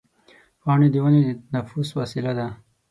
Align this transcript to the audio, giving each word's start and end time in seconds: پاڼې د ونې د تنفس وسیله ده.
پاڼې 0.61 0.87
د 0.91 0.95
ونې 1.03 1.21
د 1.27 1.31
تنفس 1.49 1.89
وسیله 1.99 2.31
ده. 2.39 2.47